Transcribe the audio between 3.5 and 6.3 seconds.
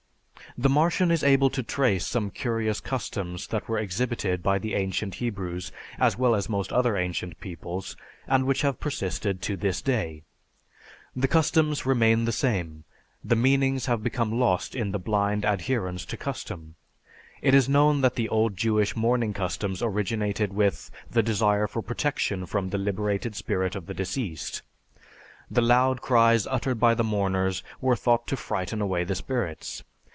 were exhibited by the ancient Hebrews as